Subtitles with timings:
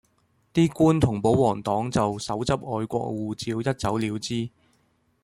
[0.51, 4.49] 啲官同保皇黨就手執外國護照一走了之